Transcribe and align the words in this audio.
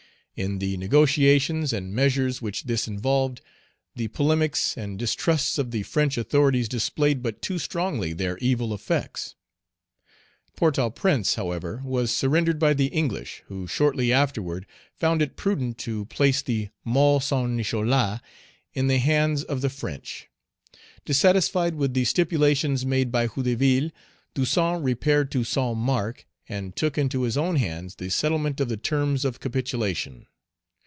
In 0.37 0.57
the 0.57 0.75
negotiations 0.77 1.71
and 1.71 1.93
measures 1.93 2.41
which 2.41 2.63
this 2.63 2.87
involved, 2.87 3.41
the 3.95 4.07
polemics 4.07 4.75
and 4.75 4.97
distrusts 4.97 5.59
of 5.59 5.69
the 5.69 5.83
French 5.83 6.17
authorities 6.17 6.67
displayed 6.67 7.21
but 7.21 7.43
too 7.43 7.59
strongly 7.59 8.11
their 8.13 8.39
evil 8.39 8.73
effects. 8.73 9.35
Port 10.55 10.79
au 10.79 10.89
Prince, 10.89 11.35
however, 11.35 11.81
was 11.85 12.15
surrendered 12.15 12.57
by 12.57 12.73
the 12.73 12.87
English, 12.87 13.43
who 13.47 13.67
shortly 13.67 14.11
afterward 14.11 14.65
found 14.95 15.21
it 15.21 15.35
prudent 15.35 15.77
to 15.79 16.05
place 16.05 16.41
the 16.41 16.69
Môle 16.83 17.21
Saint 17.21 17.51
Nicholas 17.51 18.19
in 18.73 18.87
the 18.87 18.97
hands 18.99 19.43
of 19.43 19.61
the 19.61 19.69
French. 19.69 20.27
Dissatisfied 21.05 21.75
with 21.75 21.93
the 21.93 22.05
stipulations 22.05 22.83
made 22.83 23.11
by 23.11 23.27
Hédouville, 23.27 23.91
Toussaint 24.33 24.81
repaired 24.81 25.29
to 25.33 25.43
Saint 25.43 25.77
Marc, 25.77 26.25
and 26.49 26.75
took 26.75 26.97
into 26.97 27.21
his 27.21 27.37
own 27.37 27.57
hands 27.57 27.95
the 27.95 28.09
settlement 28.09 28.59
of 28.59 28.67
the 28.67 28.75
terms 28.75 29.23
of 29.23 29.39
capitulation. 29.39 30.25